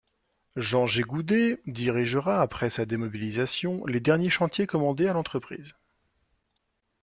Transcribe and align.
Jean 0.55 0.87
Jégoudez 0.87 1.61
dirigera, 1.67 2.41
après 2.41 2.71
sa 2.71 2.87
démobilisation, 2.87 3.85
les 3.85 3.99
derniers 3.99 4.31
chantiers 4.31 4.65
commandés 4.65 5.05
à 5.07 5.13
l’entreprise. 5.13 5.75